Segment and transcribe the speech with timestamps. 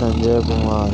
[0.00, 0.88] 感觉不骂